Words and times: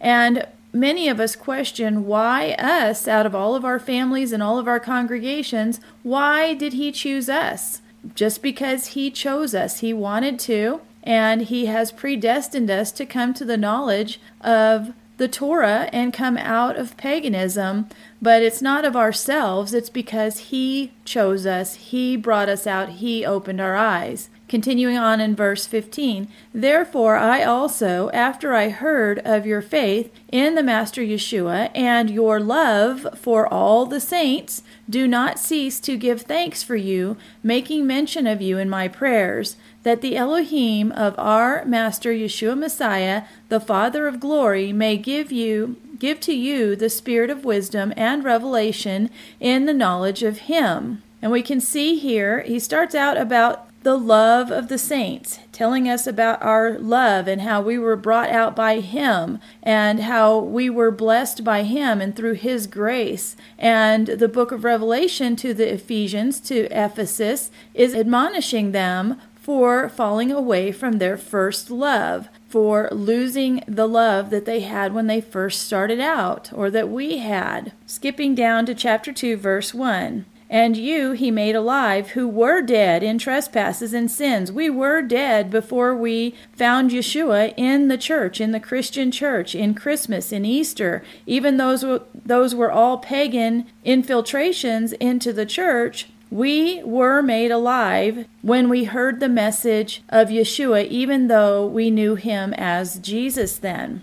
And 0.00 0.46
many 0.72 1.08
of 1.08 1.18
us 1.18 1.34
question 1.34 2.06
why 2.06 2.52
us, 2.60 3.08
out 3.08 3.26
of 3.26 3.34
all 3.34 3.56
of 3.56 3.64
our 3.64 3.80
families 3.80 4.30
and 4.30 4.40
all 4.40 4.56
of 4.56 4.68
our 4.68 4.78
congregations, 4.78 5.80
why 6.04 6.54
did 6.54 6.74
he 6.74 6.92
choose 6.92 7.28
us? 7.28 7.80
Just 8.14 8.40
because 8.40 8.94
he 8.94 9.10
chose 9.10 9.56
us, 9.56 9.80
he 9.80 9.92
wanted 9.92 10.38
to, 10.38 10.80
and 11.02 11.42
he 11.42 11.66
has 11.66 11.90
predestined 11.90 12.70
us 12.70 12.92
to 12.92 13.04
come 13.04 13.34
to 13.34 13.44
the 13.44 13.56
knowledge 13.56 14.20
of 14.40 14.92
the 15.16 15.28
Torah 15.28 15.88
and 15.92 16.12
come 16.12 16.36
out 16.36 16.76
of 16.76 16.96
paganism, 16.96 17.88
but 18.20 18.42
it's 18.42 18.62
not 18.62 18.84
of 18.84 18.96
ourselves, 18.96 19.74
it's 19.74 19.90
because 19.90 20.50
He 20.50 20.92
chose 21.04 21.46
us, 21.46 21.74
He 21.74 22.16
brought 22.16 22.48
us 22.48 22.66
out, 22.66 22.88
He 22.90 23.24
opened 23.24 23.60
our 23.60 23.76
eyes. 23.76 24.28
Continuing 24.52 24.98
on 24.98 25.18
in 25.18 25.34
verse 25.34 25.64
15, 25.64 26.28
Therefore 26.52 27.16
I 27.16 27.42
also, 27.42 28.10
after 28.10 28.52
I 28.52 28.68
heard 28.68 29.18
of 29.20 29.46
your 29.46 29.62
faith 29.62 30.12
in 30.30 30.56
the 30.56 30.62
Master 30.62 31.00
Yeshua 31.00 31.70
and 31.74 32.10
your 32.10 32.38
love 32.38 33.06
for 33.18 33.50
all 33.50 33.86
the 33.86 33.98
saints, 33.98 34.62
do 34.90 35.08
not 35.08 35.38
cease 35.38 35.80
to 35.80 35.96
give 35.96 36.22
thanks 36.22 36.62
for 36.62 36.76
you, 36.76 37.16
making 37.42 37.86
mention 37.86 38.26
of 38.26 38.42
you 38.42 38.58
in 38.58 38.68
my 38.68 38.88
prayers, 38.88 39.56
that 39.82 40.00
the 40.00 40.16
Elohim 40.16 40.92
of 40.92 41.14
our 41.18 41.64
Master 41.64 42.12
Yeshua 42.12 42.56
Messiah, 42.58 43.24
the 43.48 43.60
Father 43.60 44.06
of 44.06 44.20
glory, 44.20 44.72
may 44.72 44.96
give 44.96 45.32
you 45.32 45.76
give 45.98 46.18
to 46.18 46.34
you 46.34 46.74
the 46.74 46.90
spirit 46.90 47.30
of 47.30 47.44
wisdom 47.44 47.92
and 47.96 48.24
revelation 48.24 49.08
in 49.38 49.66
the 49.66 49.74
knowledge 49.74 50.24
of 50.24 50.38
him. 50.40 51.00
And 51.20 51.30
we 51.30 51.42
can 51.42 51.60
see 51.60 51.96
here, 51.96 52.40
he 52.40 52.58
starts 52.58 52.94
out 52.96 53.16
about 53.16 53.68
the 53.82 53.96
love 53.96 54.50
of 54.50 54.68
the 54.68 54.78
saints, 54.78 55.40
telling 55.50 55.88
us 55.88 56.06
about 56.06 56.40
our 56.42 56.78
love 56.78 57.26
and 57.26 57.42
how 57.42 57.60
we 57.60 57.76
were 57.78 57.96
brought 57.96 58.30
out 58.30 58.54
by 58.54 58.78
Him 58.80 59.40
and 59.62 60.00
how 60.00 60.38
we 60.38 60.70
were 60.70 60.90
blessed 60.90 61.42
by 61.42 61.64
Him 61.64 62.00
and 62.00 62.14
through 62.14 62.34
His 62.34 62.66
grace. 62.66 63.36
And 63.58 64.06
the 64.06 64.28
book 64.28 64.52
of 64.52 64.64
Revelation 64.64 65.34
to 65.36 65.52
the 65.52 65.72
Ephesians, 65.72 66.38
to 66.42 66.68
Ephesus, 66.70 67.50
is 67.74 67.94
admonishing 67.94 68.70
them 68.70 69.20
for 69.42 69.88
falling 69.88 70.30
away 70.30 70.70
from 70.70 70.98
their 70.98 71.16
first 71.16 71.68
love, 71.68 72.28
for 72.48 72.88
losing 72.92 73.62
the 73.66 73.88
love 73.88 74.30
that 74.30 74.44
they 74.44 74.60
had 74.60 74.94
when 74.94 75.08
they 75.08 75.20
first 75.20 75.62
started 75.62 75.98
out 75.98 76.52
or 76.52 76.70
that 76.70 76.88
we 76.88 77.18
had. 77.18 77.72
Skipping 77.84 78.36
down 78.36 78.64
to 78.66 78.74
chapter 78.74 79.12
2, 79.12 79.36
verse 79.36 79.74
1. 79.74 80.24
And 80.48 80.76
you 80.76 81.12
he 81.12 81.30
made 81.30 81.56
alive 81.56 82.10
who 82.10 82.28
were 82.28 82.60
dead 82.60 83.02
in 83.02 83.18
trespasses 83.18 83.94
and 83.94 84.10
sins. 84.10 84.52
We 84.52 84.68
were 84.68 85.00
dead 85.00 85.50
before 85.50 85.96
we 85.96 86.34
found 86.52 86.90
Yeshua 86.90 87.54
in 87.56 87.88
the 87.88 87.96
church, 87.96 88.38
in 88.38 88.52
the 88.52 88.60
Christian 88.60 89.10
church, 89.10 89.54
in 89.54 89.74
Christmas, 89.74 90.30
in 90.30 90.44
Easter. 90.44 91.02
Even 91.26 91.56
those, 91.56 91.84
those 92.14 92.54
were 92.54 92.70
all 92.70 92.98
pagan 92.98 93.66
infiltrations 93.82 94.92
into 94.92 95.32
the 95.32 95.46
church. 95.46 96.08
We 96.32 96.82
were 96.82 97.20
made 97.20 97.50
alive 97.50 98.26
when 98.40 98.70
we 98.70 98.84
heard 98.84 99.20
the 99.20 99.28
message 99.28 100.02
of 100.08 100.28
Yeshua, 100.28 100.86
even 100.88 101.28
though 101.28 101.66
we 101.66 101.90
knew 101.90 102.14
him 102.14 102.54
as 102.54 102.98
Jesus 103.00 103.58
then 103.58 104.02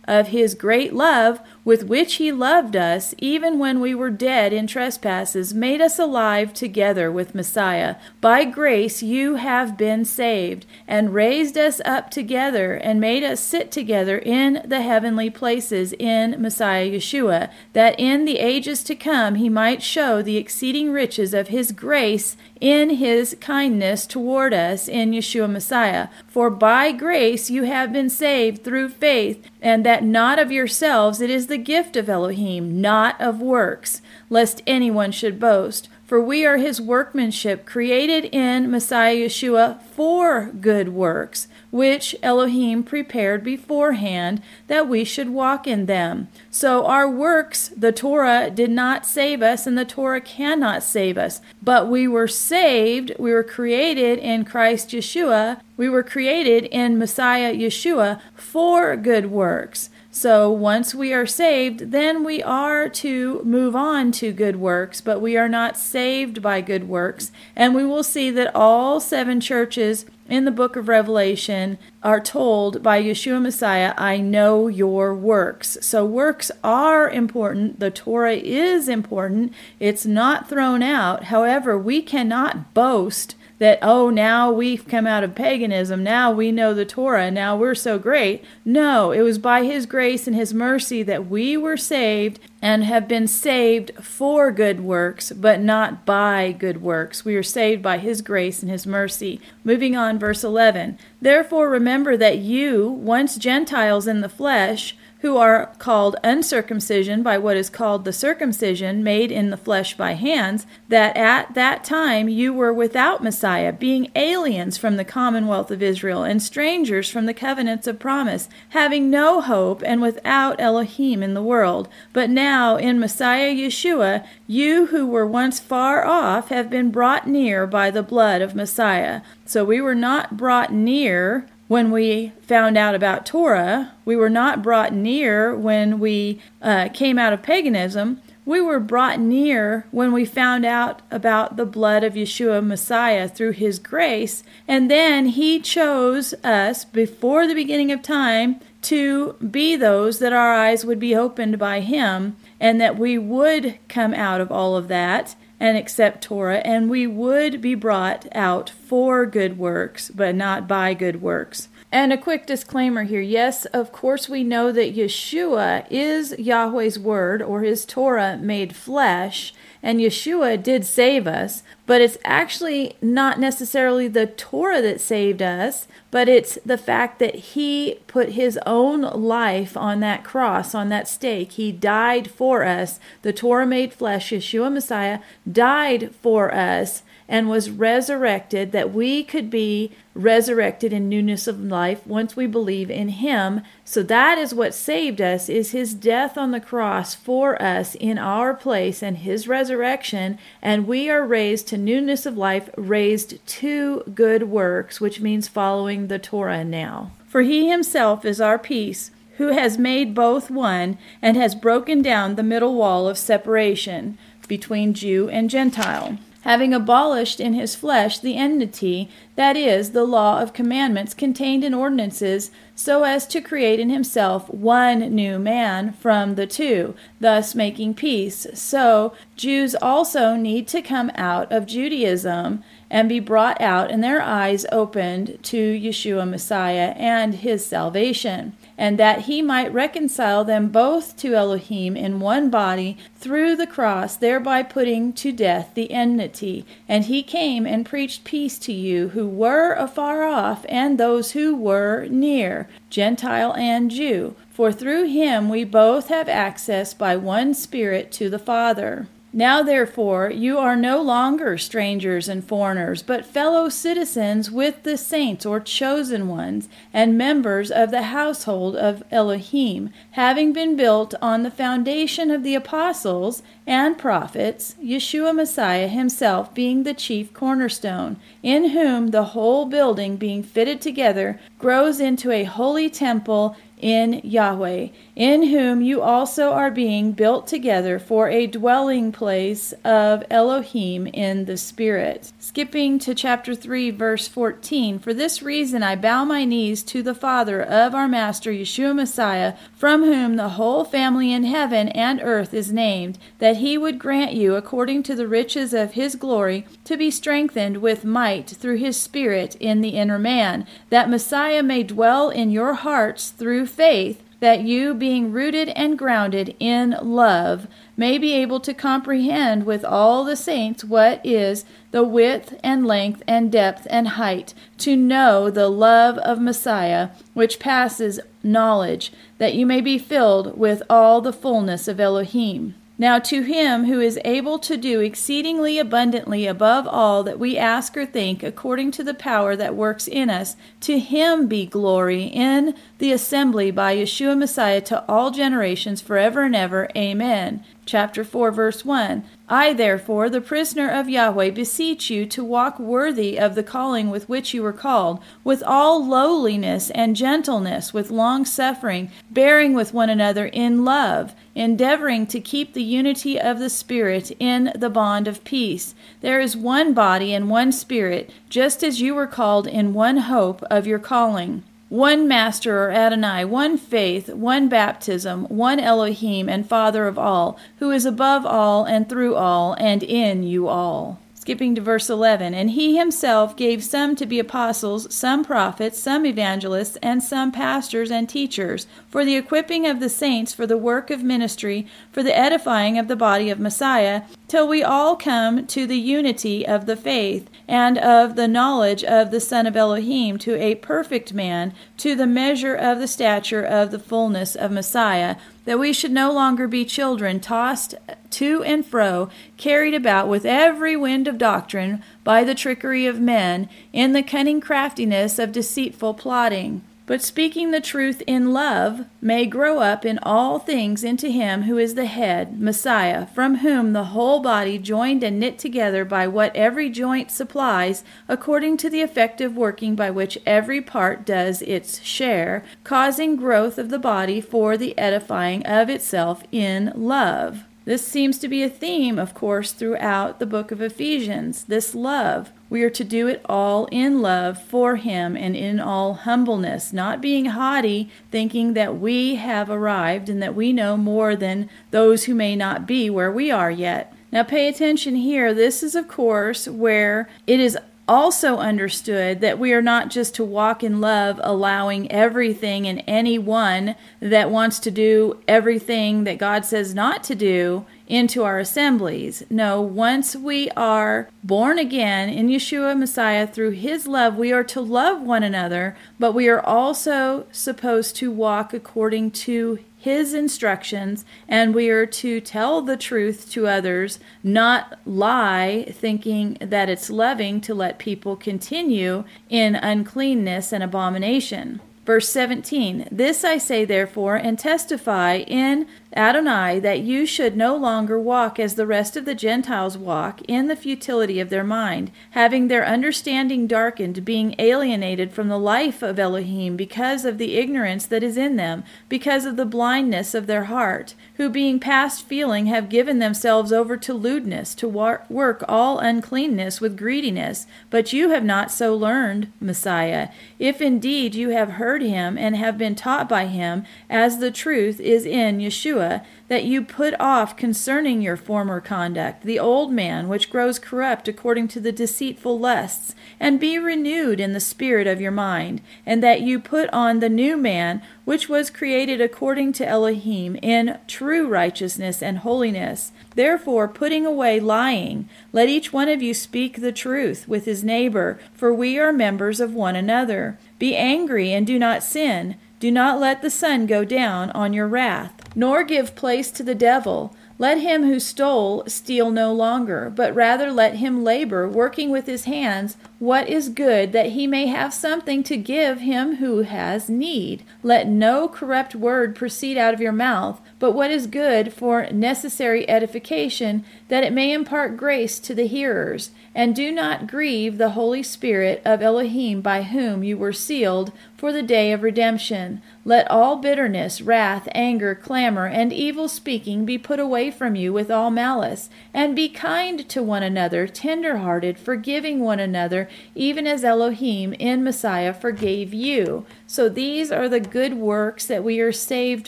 of 0.05 0.29
his 0.29 0.55
great 0.55 0.93
love 0.93 1.39
with 1.63 1.83
which 1.83 2.15
he 2.15 2.31
loved 2.31 2.75
us, 2.75 3.13
even 3.19 3.59
when 3.59 3.79
we 3.79 3.93
were 3.93 4.09
dead 4.09 4.51
in 4.51 4.65
trespasses, 4.65 5.53
made 5.53 5.79
us 5.79 5.99
alive 5.99 6.53
together 6.53 7.11
with 7.11 7.35
Messiah. 7.35 7.97
By 8.19 8.45
grace 8.45 9.03
you 9.03 9.35
have 9.35 9.77
been 9.77 10.05
saved, 10.05 10.65
and 10.87 11.13
raised 11.13 11.57
us 11.57 11.81
up 11.85 12.09
together, 12.09 12.73
and 12.73 12.99
made 12.99 13.23
us 13.23 13.39
sit 13.39 13.71
together 13.71 14.17
in 14.17 14.61
the 14.65 14.81
heavenly 14.81 15.29
places 15.29 15.93
in 15.93 16.41
Messiah 16.41 16.89
Yeshua, 16.89 17.51
that 17.73 17.99
in 17.99 18.25
the 18.25 18.39
ages 18.39 18.83
to 18.83 18.95
come 18.95 19.35
he 19.35 19.49
might 19.49 19.83
show 19.83 20.21
the 20.21 20.37
exceeding 20.37 20.91
riches 20.91 21.33
of 21.33 21.49
his 21.49 21.71
grace 21.71 22.35
in 22.61 22.91
his 22.91 23.35
kindness 23.41 24.05
toward 24.05 24.53
us 24.53 24.87
in 24.87 25.11
Yeshua 25.11 25.49
Messiah. 25.49 26.07
For 26.27 26.49
by 26.49 26.91
grace 26.91 27.49
you 27.49 27.63
have 27.63 27.91
been 27.91 28.09
saved 28.09 28.63
through 28.63 28.89
faith, 28.89 29.45
and 29.61 29.85
that 29.85 30.03
not 30.03 30.39
of 30.39 30.51
yourselves, 30.51 31.19
it 31.19 31.31
is 31.31 31.47
the 31.47 31.57
gift 31.57 31.97
of 31.97 32.07
Elohim, 32.07 32.79
not 32.79 33.19
of 33.19 33.41
works, 33.41 34.01
lest 34.29 34.61
anyone 34.65 35.11
should 35.11 35.39
boast. 35.39 35.89
For 36.05 36.21
we 36.21 36.45
are 36.45 36.57
his 36.57 36.81
workmanship, 36.81 37.65
created 37.65 38.25
in 38.25 38.69
Messiah 38.69 39.15
Yeshua 39.15 39.81
for 39.81 40.51
good 40.59 40.89
works, 40.89 41.47
which 41.71 42.15
Elohim 42.21 42.83
prepared 42.83 43.43
beforehand 43.43 44.41
that 44.67 44.87
we 44.87 45.03
should 45.03 45.29
walk 45.29 45.65
in 45.65 45.85
them. 45.85 46.27
So 46.49 46.85
our 46.85 47.09
works, 47.09 47.71
the 47.75 47.91
Torah, 47.91 48.51
did 48.53 48.69
not 48.69 49.05
save 49.05 49.41
us, 49.41 49.65
and 49.65 49.77
the 49.77 49.85
Torah 49.85 50.21
cannot 50.21 50.83
save 50.83 51.17
us. 51.17 51.41
But 51.63 51.87
we 51.87 52.07
were 52.07 52.27
saved, 52.27 53.13
we 53.17 53.31
were 53.31 53.43
created 53.43 54.19
in 54.19 54.45
Christ 54.45 54.89
Yeshua, 54.89 55.61
we 55.77 55.89
were 55.89 56.03
created 56.03 56.65
in 56.65 56.99
Messiah 56.99 57.55
Yeshua 57.55 58.21
for 58.35 58.95
good 58.95 59.31
works. 59.31 59.89
So 60.13 60.51
once 60.51 60.93
we 60.93 61.13
are 61.13 61.25
saved, 61.25 61.91
then 61.91 62.25
we 62.25 62.43
are 62.43 62.89
to 62.89 63.41
move 63.45 63.77
on 63.77 64.11
to 64.13 64.33
good 64.33 64.57
works, 64.57 64.99
but 64.99 65.21
we 65.21 65.37
are 65.37 65.47
not 65.47 65.77
saved 65.77 66.41
by 66.41 66.59
good 66.59 66.89
works. 66.89 67.31
And 67.55 67.73
we 67.73 67.85
will 67.85 68.03
see 68.03 68.29
that 68.29 68.53
all 68.53 68.99
seven 68.99 69.39
churches 69.39 70.05
in 70.31 70.45
the 70.45 70.51
book 70.51 70.75
of 70.75 70.87
Revelation 70.87 71.77
are 72.01 72.19
told 72.19 72.81
by 72.81 73.03
Yeshua 73.03 73.41
Messiah, 73.41 73.93
I 73.97 74.17
know 74.17 74.67
your 74.67 75.13
works. 75.13 75.77
So 75.81 76.05
works 76.05 76.49
are 76.63 77.09
important. 77.09 77.79
The 77.79 77.91
Torah 77.91 78.35
is 78.35 78.87
important. 78.87 79.53
It's 79.79 80.05
not 80.05 80.47
thrown 80.47 80.81
out. 80.81 81.25
However, 81.25 81.77
we 81.77 82.01
cannot 82.01 82.73
boast 82.73 83.35
that, 83.61 83.77
oh, 83.83 84.09
now 84.09 84.51
we've 84.51 84.87
come 84.87 85.05
out 85.05 85.23
of 85.23 85.35
paganism, 85.35 86.03
now 86.03 86.31
we 86.31 86.51
know 86.51 86.73
the 86.73 86.83
Torah, 86.83 87.29
now 87.29 87.55
we're 87.55 87.75
so 87.75 87.99
great. 87.99 88.43
No, 88.65 89.11
it 89.11 89.21
was 89.21 89.37
by 89.37 89.63
His 89.65 89.85
grace 89.85 90.25
and 90.25 90.35
His 90.35 90.51
mercy 90.51 91.03
that 91.03 91.27
we 91.27 91.55
were 91.55 91.77
saved 91.77 92.39
and 92.59 92.83
have 92.83 93.07
been 93.07 93.27
saved 93.27 93.91
for 94.01 94.51
good 94.51 94.79
works, 94.79 95.31
but 95.31 95.61
not 95.61 96.07
by 96.07 96.55
good 96.57 96.81
works. 96.81 97.23
We 97.23 97.35
are 97.35 97.43
saved 97.43 97.83
by 97.83 97.99
His 97.99 98.23
grace 98.23 98.63
and 98.63 98.71
His 98.71 98.87
mercy. 98.87 99.39
Moving 99.63 99.95
on, 99.95 100.17
verse 100.17 100.43
11. 100.43 100.97
Therefore, 101.21 101.69
remember 101.69 102.17
that 102.17 102.39
you, 102.39 102.89
once 102.89 103.37
Gentiles 103.37 104.07
in 104.07 104.21
the 104.21 104.27
flesh, 104.27 104.97
who 105.21 105.37
are 105.37 105.67
called 105.77 106.15
uncircumcision 106.23 107.21
by 107.21 107.37
what 107.37 107.55
is 107.55 107.69
called 107.69 108.05
the 108.05 108.13
circumcision 108.13 109.03
made 109.03 109.31
in 109.31 109.51
the 109.51 109.57
flesh 109.57 109.95
by 109.95 110.13
hands, 110.13 110.65
that 110.89 111.15
at 111.15 111.53
that 111.53 111.83
time 111.83 112.27
you 112.27 112.51
were 112.51 112.73
without 112.73 113.23
Messiah, 113.23 113.71
being 113.71 114.11
aliens 114.15 114.77
from 114.77 114.97
the 114.97 115.05
commonwealth 115.05 115.69
of 115.69 115.83
Israel 115.83 116.23
and 116.23 116.41
strangers 116.41 117.09
from 117.09 117.27
the 117.27 117.35
covenants 117.35 117.85
of 117.85 117.99
promise, 117.99 118.49
having 118.69 119.11
no 119.11 119.41
hope 119.41 119.83
and 119.85 120.01
without 120.01 120.59
Elohim 120.59 121.21
in 121.21 121.35
the 121.35 121.43
world. 121.43 121.87
But 122.13 122.29
now 122.31 122.77
in 122.77 122.99
Messiah 122.99 123.53
Yeshua, 123.53 124.25
you 124.47 124.87
who 124.87 125.05
were 125.05 125.27
once 125.27 125.59
far 125.59 126.03
off 126.03 126.49
have 126.49 126.69
been 126.69 126.89
brought 126.89 127.27
near 127.27 127.67
by 127.67 127.91
the 127.91 128.03
blood 128.03 128.41
of 128.41 128.55
Messiah. 128.55 129.21
So 129.45 129.63
we 129.63 129.81
were 129.81 129.95
not 129.95 130.35
brought 130.35 130.73
near 130.73 131.45
when 131.71 131.89
we 131.89 132.33
found 132.41 132.77
out 132.77 132.93
about 132.93 133.25
Torah, 133.25 133.93
we 134.03 134.13
were 134.13 134.29
not 134.29 134.61
brought 134.61 134.91
near 134.91 135.55
when 135.55 136.01
we 136.01 136.37
uh, 136.61 136.89
came 136.93 137.17
out 137.17 137.31
of 137.31 137.41
paganism. 137.41 138.21
We 138.43 138.59
were 138.59 138.81
brought 138.81 139.21
near 139.21 139.87
when 139.89 140.11
we 140.11 140.25
found 140.25 140.65
out 140.65 141.01
about 141.09 141.55
the 141.55 141.65
blood 141.65 142.03
of 142.03 142.15
Yeshua 142.15 142.61
Messiah 142.61 143.29
through 143.29 143.53
his 143.53 143.79
grace. 143.79 144.43
And 144.67 144.91
then 144.91 145.27
he 145.27 145.61
chose 145.61 146.33
us 146.43 146.83
before 146.83 147.47
the 147.47 147.55
beginning 147.55 147.93
of 147.93 148.01
time 148.01 148.59
to 148.81 149.33
be 149.35 149.77
those 149.77 150.19
that 150.19 150.33
our 150.33 150.53
eyes 150.53 150.83
would 150.83 150.99
be 150.99 151.15
opened 151.15 151.57
by 151.57 151.79
him 151.79 152.35
and 152.59 152.81
that 152.81 152.99
we 152.99 153.17
would 153.17 153.79
come 153.87 154.13
out 154.13 154.41
of 154.41 154.51
all 154.51 154.75
of 154.75 154.89
that 154.89 155.37
and 155.61 155.77
accept 155.77 156.23
Torah 156.23 156.57
and 156.65 156.89
we 156.89 157.05
would 157.05 157.61
be 157.61 157.75
brought 157.75 158.25
out 158.33 158.67
for 158.67 159.27
good 159.27 159.59
works, 159.59 160.09
but 160.09 160.33
not 160.33 160.67
by 160.67 160.95
good 160.95 161.21
works. 161.21 161.69
And 161.91 162.11
a 162.11 162.17
quick 162.17 162.47
disclaimer 162.47 163.03
here 163.03 163.21
yes, 163.21 163.65
of 163.67 163.91
course, 163.91 164.27
we 164.27 164.43
know 164.43 164.71
that 164.71 164.95
Yeshua 164.95 165.85
is 165.91 166.33
Yahweh's 166.39 166.97
word 166.97 167.43
or 167.43 167.61
his 167.61 167.85
Torah 167.85 168.37
made 168.37 168.75
flesh, 168.75 169.53
and 169.83 169.99
Yeshua 169.99 170.61
did 170.61 170.83
save 170.83 171.27
us, 171.27 171.61
but 171.85 172.01
it's 172.01 172.17
actually 172.23 172.95
not 173.01 173.39
necessarily 173.39 174.07
the 174.07 174.27
Torah 174.27 174.81
that 174.81 175.01
saved 175.01 175.41
us, 175.41 175.87
but 176.09 176.29
it's 176.29 176.57
the 176.65 176.77
fact 176.77 177.19
that 177.19 177.35
he 177.35 177.99
put 178.07 178.29
his 178.29 178.59
own 178.65 179.01
life 179.01 179.75
on 179.75 179.99
that 179.99 180.23
cross, 180.23 180.75
on 180.75 180.89
that 180.89 181.07
stake. 181.07 181.53
He 181.53 181.71
died 181.71 182.29
for 182.29 182.63
us. 182.63 182.99
The 183.21 183.33
Torah 183.33 183.65
made 183.65 183.93
flesh, 183.93 184.29
Yeshua 184.31 184.71
Messiah, 184.71 185.19
died 185.51 186.13
for 186.21 186.53
us 186.53 187.03
and 187.31 187.47
was 187.47 187.71
resurrected 187.71 188.73
that 188.73 188.93
we 188.93 189.23
could 189.23 189.49
be 189.49 189.89
resurrected 190.13 190.91
in 190.91 191.07
newness 191.07 191.47
of 191.47 191.63
life 191.63 192.05
once 192.05 192.35
we 192.35 192.45
believe 192.45 192.91
in 192.91 193.07
him 193.07 193.61
so 193.85 194.03
that 194.03 194.37
is 194.37 194.53
what 194.53 194.73
saved 194.73 195.21
us 195.21 195.47
is 195.47 195.71
his 195.71 195.93
death 195.93 196.37
on 196.37 196.51
the 196.51 196.59
cross 196.59 197.15
for 197.15 197.59
us 197.61 197.95
in 197.95 198.17
our 198.17 198.53
place 198.53 199.01
and 199.01 199.19
his 199.19 199.47
resurrection 199.47 200.37
and 200.61 200.85
we 200.85 201.09
are 201.09 201.25
raised 201.25 201.65
to 201.71 201.77
newness 201.77 202.25
of 202.25 202.37
life 202.37 202.69
raised 202.75 203.39
to 203.47 204.03
good 204.13 204.43
works 204.43 204.99
which 204.99 205.21
means 205.21 205.47
following 205.47 206.07
the 206.07 206.19
torah 206.19 206.65
now. 206.65 207.13
For 207.25 207.43
he 207.43 207.69
himself 207.69 208.25
is 208.25 208.41
our 208.41 208.59
peace 208.59 209.11
who 209.37 209.53
has 209.53 209.77
made 209.77 210.13
both 210.13 210.51
one 210.51 210.97
and 211.21 211.37
has 211.37 211.55
broken 211.55 212.01
down 212.01 212.35
the 212.35 212.43
middle 212.43 212.75
wall 212.75 213.07
of 213.07 213.17
separation 213.17 214.17
between 214.49 214.93
Jew 214.93 215.29
and 215.29 215.49
Gentile 215.49 216.17
having 216.41 216.73
abolished 216.73 217.39
in 217.39 217.53
his 217.53 217.75
flesh 217.75 218.19
the 218.19 218.35
enmity, 218.35 219.09
that 219.35 219.55
is, 219.55 219.91
the 219.91 220.03
law 220.03 220.41
of 220.41 220.53
commandments 220.53 221.13
contained 221.13 221.63
in 221.63 221.73
ordinances, 221.73 222.51
so 222.75 223.03
as 223.03 223.27
to 223.27 223.41
create 223.41 223.79
in 223.79 223.89
himself 223.89 224.49
one 224.49 224.99
new 225.13 225.37
man 225.37 225.93
from 225.93 226.35
the 226.35 226.47
two, 226.47 226.95
thus 227.19 227.53
making 227.53 227.93
peace. 227.93 228.47
So, 228.53 229.13
Jews 229.35 229.75
also 229.75 230.35
need 230.35 230.67
to 230.69 230.81
come 230.81 231.11
out 231.15 231.51
of 231.51 231.67
Judaism 231.67 232.63
and 232.89 233.07
be 233.07 233.19
brought 233.19 233.61
out 233.61 233.89
and 233.89 234.03
their 234.03 234.21
eyes 234.21 234.65
opened 234.71 235.39
to 235.43 235.79
Yeshua 235.79 236.29
Messiah 236.29 236.93
and 236.97 237.35
his 237.35 237.65
salvation 237.65 238.53
and 238.81 238.97
that 238.97 239.21
he 239.25 239.43
might 239.43 239.71
reconcile 239.71 240.43
them 240.43 240.67
both 240.67 241.15
to 241.15 241.35
Elohim 241.35 241.95
in 241.95 242.19
one 242.19 242.49
body 242.49 242.97
through 243.15 243.55
the 243.55 243.67
cross, 243.67 244.15
thereby 244.15 244.63
putting 244.63 245.13
to 245.13 245.31
death 245.31 245.69
the 245.75 245.91
enmity. 245.91 246.65
And 246.87 247.05
he 247.05 247.21
came 247.21 247.67
and 247.67 247.85
preached 247.85 248.23
peace 248.23 248.57
to 248.57 248.73
you 248.73 249.09
who 249.09 249.27
were 249.27 249.73
afar 249.73 250.23
off, 250.23 250.65
and 250.67 250.97
those 250.97 251.33
who 251.33 251.55
were 251.55 252.07
near, 252.09 252.67
Gentile 252.89 253.53
and 253.53 253.91
Jew. 253.91 254.33
For 254.49 254.71
through 254.71 255.09
him 255.09 255.47
we 255.47 255.63
both 255.63 256.07
have 256.07 256.27
access 256.27 256.95
by 256.95 257.15
one 257.15 257.53
Spirit 257.53 258.11
to 258.13 258.31
the 258.31 258.39
Father. 258.39 259.07
Now, 259.33 259.63
therefore, 259.63 260.29
you 260.29 260.57
are 260.57 260.75
no 260.75 261.01
longer 261.01 261.57
strangers 261.57 262.27
and 262.27 262.43
foreigners, 262.43 263.01
but 263.01 263.25
fellow 263.25 263.69
citizens 263.69 264.51
with 264.51 264.83
the 264.83 264.97
saints 264.97 265.45
or 265.45 265.61
chosen 265.61 266.27
ones, 266.27 266.67
and 266.93 267.17
members 267.17 267.71
of 267.71 267.91
the 267.91 268.03
household 268.03 268.75
of 268.75 269.03
Elohim, 269.09 269.91
having 270.11 270.51
been 270.51 270.75
built 270.75 271.13
on 271.21 271.43
the 271.43 271.51
foundation 271.51 272.29
of 272.29 272.43
the 272.43 272.55
apostles 272.55 273.41
and 273.65 273.97
prophets, 273.97 274.75
Yeshua 274.83 275.33
Messiah 275.33 275.87
himself 275.87 276.53
being 276.53 276.83
the 276.83 276.93
chief 276.93 277.33
cornerstone, 277.33 278.17
in 278.43 278.71
whom 278.71 279.11
the 279.11 279.25
whole 279.25 279.65
building 279.65 280.17
being 280.17 280.43
fitted 280.43 280.81
together 280.81 281.39
grows 281.57 282.01
into 282.01 282.31
a 282.31 282.43
holy 282.43 282.89
temple 282.89 283.55
in 283.81 284.21
Yahweh, 284.23 284.87
in 285.15 285.47
whom 285.47 285.81
you 285.81 286.01
also 286.01 286.51
are 286.51 286.71
being 286.71 287.11
built 287.11 287.47
together 287.47 287.99
for 287.99 288.29
a 288.29 288.47
dwelling 288.47 289.11
place 289.11 289.73
of 289.83 290.23
Elohim 290.29 291.07
in 291.07 291.45
the 291.45 291.57
Spirit. 291.57 292.31
Skipping 292.39 292.99
to 292.99 293.15
chapter 293.15 293.55
3, 293.55 293.91
verse 293.91 294.27
14 294.27 294.99
For 294.99 295.13
this 295.13 295.41
reason 295.41 295.83
I 295.83 295.95
bow 295.95 296.23
my 296.23 296.45
knees 296.45 296.83
to 296.83 297.01
the 297.01 297.15
Father 297.15 297.61
of 297.61 297.95
our 297.95 298.07
Master 298.07 298.51
Yeshua 298.51 298.95
Messiah, 298.95 299.55
from 299.75 300.03
whom 300.03 300.35
the 300.35 300.49
whole 300.49 300.83
family 300.83 301.33
in 301.33 301.43
heaven 301.43 301.89
and 301.89 302.21
earth 302.21 302.53
is 302.53 302.71
named, 302.71 303.17
that 303.39 303.57
he 303.57 303.77
would 303.77 303.99
grant 303.99 304.33
you, 304.33 304.55
according 304.55 305.03
to 305.03 305.15
the 305.15 305.27
riches 305.27 305.73
of 305.73 305.93
his 305.93 306.15
glory, 306.15 306.65
to 306.85 306.95
be 306.95 307.09
strengthened 307.09 307.77
with 307.77 308.05
might 308.05 308.47
through 308.47 308.77
his 308.77 308.99
Spirit 308.99 309.55
in 309.55 309.81
the 309.81 309.89
inner 309.89 310.19
man, 310.19 310.67
that 310.89 311.09
Messiah 311.09 311.63
may 311.63 311.83
dwell 311.83 312.29
in 312.29 312.51
your 312.51 312.75
hearts 312.75 313.29
through 313.29 313.65
faith, 313.71 314.21
that 314.41 314.61
you, 314.61 314.93
being 314.93 315.31
rooted 315.31 315.69
and 315.69 315.97
grounded 315.97 316.55
in 316.59 316.97
love, 317.01 317.67
may 317.95 318.17
be 318.17 318.33
able 318.33 318.59
to 318.59 318.73
comprehend 318.73 319.65
with 319.65 319.85
all 319.85 320.23
the 320.25 320.35
saints 320.35 320.83
what 320.83 321.23
is 321.23 321.63
the 321.91 322.03
width 322.03 322.55
and 322.63 322.85
length 322.85 323.21
and 323.27 323.51
depth 323.51 323.85
and 323.91 324.09
height, 324.09 324.55
to 324.79 324.95
know 324.95 325.51
the 325.51 325.69
love 325.69 326.17
of 326.19 326.41
Messiah, 326.41 327.09
which 327.35 327.59
passes 327.59 328.19
knowledge, 328.41 329.13
that 329.37 329.53
you 329.53 329.65
may 329.65 329.79
be 329.79 329.99
filled 329.99 330.57
with 330.57 330.81
all 330.89 331.21
the 331.21 331.33
fullness 331.33 331.87
of 331.87 331.99
Elohim. 331.99 332.73
Now, 333.01 333.17
to 333.17 333.41
him 333.41 333.85
who 333.85 333.99
is 333.99 334.19
able 334.23 334.59
to 334.59 334.77
do 334.77 334.99
exceedingly 334.99 335.79
abundantly 335.79 336.45
above 336.45 336.85
all 336.85 337.23
that 337.23 337.39
we 337.39 337.57
ask 337.57 337.97
or 337.97 338.05
think, 338.05 338.43
according 338.43 338.91
to 338.91 339.03
the 339.03 339.15
power 339.15 339.55
that 339.55 339.75
works 339.75 340.07
in 340.07 340.29
us, 340.29 340.55
to 340.81 340.99
him 340.99 341.47
be 341.47 341.65
glory 341.65 342.25
in 342.25 342.75
the 342.99 343.11
assembly 343.11 343.71
by 343.71 343.95
Yeshua 343.95 344.37
Messiah 344.37 344.81
to 344.81 345.03
all 345.09 345.31
generations, 345.31 345.99
forever 345.99 346.43
and 346.43 346.55
ever. 346.55 346.89
Amen 346.95 347.63
chapter 347.85 348.23
4 348.23 348.51
verse 348.51 348.85
1 348.85 349.23
I 349.49 349.73
therefore 349.73 350.29
the 350.29 350.41
prisoner 350.41 350.89
of 350.89 351.09
Yahweh 351.09 351.49
beseech 351.51 352.09
you 352.09 352.25
to 352.27 352.43
walk 352.43 352.79
worthy 352.79 353.39
of 353.39 353.55
the 353.55 353.63
calling 353.63 354.09
with 354.09 354.29
which 354.29 354.53
you 354.53 354.63
were 354.63 354.73
called 354.73 355.21
with 355.43 355.63
all 355.63 356.05
lowliness 356.05 356.89
and 356.91 357.15
gentleness 357.15 357.93
with 357.93 358.11
long 358.11 358.45
suffering 358.45 359.11
bearing 359.29 359.73
with 359.73 359.93
one 359.93 360.09
another 360.09 360.45
in 360.45 360.85
love 360.85 361.35
endeavoring 361.55 362.25
to 362.27 362.39
keep 362.39 362.73
the 362.73 362.83
unity 362.83 363.39
of 363.39 363.59
the 363.59 363.69
spirit 363.69 364.31
in 364.39 364.71
the 364.75 364.89
bond 364.89 365.27
of 365.27 365.43
peace. 365.43 365.93
There 366.21 366.39
is 366.39 366.55
one 366.55 366.93
body 366.93 367.33
and 367.33 367.49
one 367.49 367.71
spirit 367.71 368.31
just 368.49 368.83
as 368.83 369.01
you 369.01 369.15
were 369.15 369.27
called 369.27 369.67
in 369.67 369.93
one 369.93 370.17
hope 370.17 370.63
of 370.63 370.87
your 370.87 370.99
calling 370.99 371.63
one 371.91 372.25
Master 372.25 372.85
or 372.85 372.89
Adonai, 372.89 373.43
one 373.43 373.77
faith, 373.77 374.29
one 374.29 374.69
baptism, 374.69 375.43
one 375.49 375.77
Elohim 375.77 376.47
and 376.47 376.65
Father 376.65 377.05
of 377.05 377.19
all, 377.19 377.59
who 377.79 377.91
is 377.91 378.05
above 378.05 378.45
all 378.45 378.85
and 378.85 379.09
through 379.09 379.35
all 379.35 379.73
and 379.73 380.01
in 380.01 380.41
you 380.41 380.69
all. 380.69 381.20
Skipping 381.41 381.73
to 381.73 381.81
verse 381.81 382.07
11. 382.07 382.53
And 382.53 382.69
he 382.69 382.97
himself 382.97 383.55
gave 383.55 383.83
some 383.83 384.15
to 384.15 384.27
be 384.27 384.37
apostles, 384.37 385.11
some 385.11 385.43
prophets, 385.43 385.97
some 385.97 386.23
evangelists, 386.23 386.99
and 387.01 387.23
some 387.23 387.51
pastors 387.51 388.11
and 388.11 388.29
teachers, 388.29 388.85
for 389.09 389.25
the 389.25 389.35
equipping 389.35 389.87
of 389.87 389.99
the 389.99 390.07
saints 390.07 390.53
for 390.53 390.67
the 390.67 390.77
work 390.77 391.09
of 391.09 391.23
ministry, 391.23 391.87
for 392.11 392.21
the 392.21 392.37
edifying 392.37 392.99
of 392.99 393.07
the 393.07 393.15
body 393.15 393.49
of 393.49 393.59
Messiah, 393.59 394.21
till 394.47 394.67
we 394.67 394.83
all 394.83 395.15
come 395.15 395.65
to 395.65 395.87
the 395.87 395.97
unity 395.97 396.63
of 396.63 396.85
the 396.85 396.95
faith 396.95 397.49
and 397.67 397.97
of 397.97 398.35
the 398.35 398.47
knowledge 398.47 399.03
of 399.03 399.31
the 399.31 399.39
Son 399.39 399.65
of 399.65 399.75
Elohim, 399.75 400.37
to 400.37 400.55
a 400.61 400.75
perfect 400.75 401.33
man, 401.33 401.73
to 401.97 402.13
the 402.13 402.27
measure 402.27 402.75
of 402.75 402.99
the 402.99 403.07
stature 403.07 403.63
of 403.63 403.89
the 403.89 403.97
fullness 403.97 404.55
of 404.55 404.69
Messiah 404.69 405.37
that 405.65 405.79
we 405.79 405.93
should 405.93 406.11
no 406.11 406.31
longer 406.31 406.67
be 406.67 406.83
children 406.85 407.39
tossed 407.39 407.95
to 408.29 408.63
and 408.63 408.85
fro, 408.85 409.29
carried 409.57 409.93
about 409.93 410.27
with 410.27 410.45
every 410.45 410.95
wind 410.95 411.27
of 411.27 411.37
doctrine 411.37 412.03
by 412.23 412.43
the 412.43 412.55
trickery 412.55 413.05
of 413.05 413.19
men, 413.19 413.69
in 413.93 414.13
the 414.13 414.23
cunning 414.23 414.61
craftiness 414.61 415.37
of 415.39 415.51
deceitful 415.51 416.13
plotting 416.13 416.81
but 417.11 417.21
speaking 417.21 417.71
the 417.71 417.81
truth 417.81 418.23
in 418.25 418.53
love, 418.53 419.05
may 419.19 419.45
grow 419.45 419.79
up 419.79 420.05
in 420.05 420.17
all 420.23 420.59
things 420.59 421.03
into 421.03 421.27
him 421.27 421.63
who 421.63 421.77
is 421.77 421.95
the 421.95 422.05
head, 422.05 422.57
Messiah, 422.57 423.25
from 423.25 423.57
whom 423.57 423.91
the 423.91 424.05
whole 424.15 424.39
body, 424.39 424.77
joined 424.77 425.21
and 425.21 425.37
knit 425.37 425.59
together 425.59 426.05
by 426.05 426.25
what 426.25 426.55
every 426.55 426.89
joint 426.89 427.29
supplies, 427.29 428.05
according 428.29 428.77
to 428.77 428.89
the 428.89 429.01
effective 429.01 429.57
working 429.57 429.93
by 429.93 430.09
which 430.09 430.37
every 430.45 430.79
part 430.79 431.25
does 431.25 431.61
its 431.63 432.01
share, 432.01 432.63
causing 432.85 433.35
growth 433.35 433.77
of 433.77 433.89
the 433.89 433.99
body 433.99 434.39
for 434.39 434.77
the 434.77 434.97
edifying 434.97 435.65
of 435.65 435.89
itself 435.89 436.45
in 436.49 436.93
love. 436.95 437.65
This 437.83 438.07
seems 438.07 438.37
to 438.37 438.47
be 438.47 438.63
a 438.63 438.69
theme, 438.69 439.19
of 439.19 439.33
course, 439.33 439.73
throughout 439.73 440.39
the 440.39 440.45
book 440.45 440.71
of 440.71 440.79
Ephesians 440.79 441.65
this 441.65 441.93
love. 441.93 442.53
We 442.71 442.83
are 442.83 442.89
to 442.91 443.03
do 443.03 443.27
it 443.27 443.41
all 443.49 443.89
in 443.91 444.21
love 444.21 444.57
for 444.57 444.95
Him 444.95 445.35
and 445.35 445.57
in 445.57 445.81
all 445.81 446.13
humbleness, 446.13 446.93
not 446.93 447.19
being 447.19 447.47
haughty, 447.47 448.09
thinking 448.31 448.75
that 448.75 448.97
we 448.97 449.35
have 449.35 449.69
arrived 449.69 450.29
and 450.29 450.41
that 450.41 450.55
we 450.55 450.71
know 450.71 450.95
more 450.95 451.35
than 451.35 451.69
those 451.91 452.23
who 452.23 452.33
may 452.33 452.55
not 452.55 452.87
be 452.87 453.09
where 453.09 453.29
we 453.29 453.51
are 453.51 453.69
yet. 453.69 454.13
Now, 454.31 454.43
pay 454.43 454.69
attention 454.69 455.17
here. 455.17 455.53
This 455.53 455.83
is, 455.83 455.95
of 455.95 456.07
course, 456.07 456.65
where 456.65 457.29
it 457.45 457.59
is 457.59 457.77
also 458.07 458.57
understood 458.57 459.41
that 459.41 459.59
we 459.59 459.73
are 459.73 459.81
not 459.81 460.09
just 460.09 460.35
to 460.35 460.43
walk 460.43 460.83
in 460.83 461.01
love, 461.01 461.39
allowing 461.43 462.11
everything 462.11 462.87
and 462.87 463.03
anyone 463.07 463.95
that 464.19 464.51
wants 464.51 464.79
to 464.79 464.91
do 464.91 465.41
everything 465.47 466.23
that 466.23 466.37
God 466.37 466.65
says 466.65 466.93
not 466.93 467.23
to 467.25 467.35
do 467.35 467.85
into 468.07 468.43
our 468.43 468.59
assemblies. 468.59 469.43
No, 469.49 469.81
once 469.81 470.35
we 470.35 470.69
are 470.71 471.29
born 471.43 471.79
again 471.79 472.27
in 472.27 472.49
Yeshua 472.49 472.97
Messiah 472.97 473.47
through 473.47 473.71
His 473.71 474.05
love, 474.05 474.35
we 474.35 474.51
are 474.51 474.65
to 474.65 474.81
love 474.81 475.21
one 475.21 475.43
another, 475.43 475.95
but 476.19 476.33
we 476.33 476.49
are 476.49 476.59
also 476.59 477.45
supposed 477.53 478.17
to 478.17 478.29
walk 478.29 478.73
according 478.73 479.31
to 479.31 479.79
his 480.01 480.33
instructions, 480.33 481.25
and 481.47 481.75
we 481.75 481.89
are 481.89 482.07
to 482.07 482.41
tell 482.41 482.81
the 482.81 482.97
truth 482.97 483.51
to 483.51 483.67
others, 483.67 484.19
not 484.43 484.99
lie, 485.05 485.85
thinking 485.91 486.57
that 486.59 486.89
it's 486.89 487.11
loving 487.11 487.61
to 487.61 487.75
let 487.75 487.99
people 487.99 488.35
continue 488.35 489.23
in 489.47 489.75
uncleanness 489.75 490.73
and 490.73 490.83
abomination. 490.83 491.79
Verse 492.05 492.29
17 492.29 493.09
This 493.11 493.43
I 493.43 493.59
say, 493.59 493.85
therefore, 493.85 494.35
and 494.35 494.57
testify 494.57 495.37
in 495.37 495.87
Adonai 496.13 496.77
that 496.77 496.99
you 496.99 497.25
should 497.25 497.55
no 497.55 497.73
longer 497.77 498.19
walk 498.19 498.59
as 498.59 498.75
the 498.75 498.85
rest 498.85 499.15
of 499.15 499.23
the 499.23 499.33
Gentiles 499.33 499.97
walk, 499.97 500.41
in 500.41 500.67
the 500.67 500.75
futility 500.75 501.39
of 501.39 501.49
their 501.49 501.63
mind, 501.63 502.11
having 502.31 502.67
their 502.67 502.85
understanding 502.85 503.65
darkened, 503.65 504.25
being 504.25 504.53
alienated 504.59 505.31
from 505.31 505.47
the 505.47 505.57
life 505.57 506.01
of 506.01 506.19
Elohim 506.19 506.75
because 506.75 507.23
of 507.23 507.37
the 507.37 507.55
ignorance 507.55 508.05
that 508.05 508.23
is 508.23 508.35
in 508.35 508.57
them, 508.57 508.83
because 509.07 509.45
of 509.45 509.55
the 509.55 509.65
blindness 509.65 510.33
of 510.33 510.47
their 510.47 510.65
heart, 510.65 511.15
who 511.35 511.47
being 511.47 511.79
past 511.79 512.25
feeling 512.25 512.65
have 512.65 512.89
given 512.89 513.19
themselves 513.19 513.71
over 513.71 513.95
to 513.95 514.13
lewdness, 514.13 514.75
to 514.75 514.89
work 514.89 515.63
all 515.69 515.97
uncleanness 515.99 516.81
with 516.81 516.97
greediness. 516.97 517.67
But 517.89 518.11
you 518.11 518.31
have 518.31 518.43
not 518.43 518.69
so 518.69 518.93
learned, 518.97 519.49
Messiah, 519.61 520.27
if 520.59 520.81
indeed 520.81 521.35
you 521.35 521.49
have 521.51 521.73
heard 521.73 522.01
him 522.01 522.37
and 522.37 522.57
have 522.57 522.77
been 522.77 522.95
taught 522.95 523.29
by 523.29 523.45
him, 523.45 523.85
as 524.09 524.39
the 524.39 524.51
truth 524.51 524.99
is 524.99 525.25
in 525.25 525.59
Yeshua 525.59 526.00
that 526.47 526.63
you 526.63 526.81
put 526.81 527.13
off 527.19 527.55
concerning 527.55 528.21
your 528.21 528.35
former 528.35 528.81
conduct 528.81 529.43
the 529.43 529.59
old 529.59 529.91
man 529.91 530.27
which 530.27 530.49
grows 530.49 530.79
corrupt 530.79 531.27
according 531.27 531.67
to 531.69 531.79
the 531.79 531.91
deceitful 531.91 532.59
lusts, 532.59 533.15
and 533.39 533.59
be 533.59 533.77
renewed 533.77 534.39
in 534.39 534.53
the 534.53 534.59
spirit 534.59 535.07
of 535.07 535.21
your 535.21 535.31
mind, 535.31 535.81
and 536.05 536.21
that 536.21 536.41
you 536.41 536.59
put 536.59 536.89
on 536.89 537.19
the 537.19 537.29
new 537.29 537.55
man 537.55 538.01
which 538.25 538.49
was 538.49 538.69
created 538.69 539.21
according 539.21 539.73
to 539.73 539.87
Elohim 539.87 540.55
in 540.61 540.97
true 541.07 541.47
righteousness 541.47 542.21
and 542.21 542.39
holiness. 542.39 543.11
Therefore, 543.35 543.87
putting 543.87 544.25
away 544.25 544.59
lying, 544.59 545.27
let 545.53 545.69
each 545.69 545.93
one 545.93 546.09
of 546.09 546.21
you 546.21 546.33
speak 546.33 546.81
the 546.81 546.91
truth 546.91 547.47
with 547.47 547.65
his 547.65 547.83
neighbor, 547.83 548.39
for 548.53 548.73
we 548.73 548.99
are 548.99 549.13
members 549.13 549.59
of 549.59 549.73
one 549.73 549.95
another. 549.95 550.57
Be 550.79 550.95
angry 550.95 551.53
and 551.53 551.65
do 551.65 551.79
not 551.79 552.03
sin. 552.03 552.55
Do 552.79 552.89
not 552.89 553.19
let 553.19 553.41
the 553.41 553.51
sun 553.51 553.85
go 553.85 554.03
down 554.03 554.49
on 554.51 554.73
your 554.73 554.87
wrath, 554.87 555.40
nor 555.55 555.83
give 555.83 556.15
place 556.15 556.51
to 556.51 556.63
the 556.63 556.75
devil. 556.75 557.35
Let 557.57 557.79
him 557.79 558.03
who 558.03 558.19
stole 558.19 558.83
steal 558.87 559.29
no 559.29 559.53
longer, 559.53 560.11
but 560.15 560.33
rather 560.33 560.71
let 560.71 560.95
him 560.95 561.23
labor, 561.23 561.69
working 561.69 562.09
with 562.09 562.25
his 562.25 562.45
hands 562.45 562.97
what 563.19 563.47
is 563.47 563.69
good, 563.69 564.13
that 564.13 564.31
he 564.31 564.47
may 564.47 564.65
have 564.65 564.95
something 564.95 565.43
to 565.43 565.55
give 565.57 565.99
him 565.99 566.37
who 566.37 566.61
has 566.61 567.07
need. 567.07 567.63
Let 567.83 568.07
no 568.07 568.47
corrupt 568.47 568.95
word 568.95 569.35
proceed 569.35 569.77
out 569.77 569.93
of 569.93 570.01
your 570.01 570.11
mouth, 570.11 570.59
but 570.79 570.93
what 570.93 571.11
is 571.11 571.27
good 571.27 571.71
for 571.71 572.09
necessary 572.11 572.89
edification, 572.89 573.85
that 574.11 574.25
it 574.25 574.33
may 574.33 574.51
impart 574.51 574.97
grace 574.97 575.39
to 575.39 575.55
the 575.55 575.67
hearers. 575.67 576.31
And 576.53 576.75
do 576.75 576.91
not 576.91 577.27
grieve 577.27 577.77
the 577.77 577.91
Holy 577.91 578.21
Spirit 578.21 578.81
of 578.83 579.01
Elohim, 579.01 579.61
by 579.61 579.83
whom 579.83 580.21
you 580.21 580.37
were 580.37 580.51
sealed 580.51 581.13
for 581.37 581.53
the 581.53 581.63
day 581.63 581.93
of 581.93 582.03
redemption. 582.03 582.81
Let 583.05 583.31
all 583.31 583.55
bitterness, 583.55 584.21
wrath, 584.21 584.67
anger, 584.75 585.15
clamor, 585.15 585.65
and 585.65 585.93
evil 585.93 586.27
speaking 586.27 586.83
be 586.83 586.97
put 586.97 587.21
away 587.21 587.51
from 587.51 587.75
you 587.75 587.93
with 587.93 588.11
all 588.11 588.29
malice. 588.29 588.89
And 589.13 589.33
be 589.33 589.47
kind 589.47 590.07
to 590.09 590.21
one 590.21 590.43
another, 590.43 590.87
tender 590.87 591.37
hearted, 591.37 591.79
forgiving 591.79 592.41
one 592.41 592.59
another, 592.59 593.07
even 593.33 593.65
as 593.65 593.85
Elohim 593.85 594.51
in 594.59 594.83
Messiah 594.83 595.33
forgave 595.33 595.93
you. 595.93 596.45
So 596.67 596.89
these 596.89 597.31
are 597.31 597.47
the 597.47 597.61
good 597.61 597.93
works 597.93 598.45
that 598.45 598.63
we 598.63 598.81
are 598.81 598.91
saved 598.91 599.47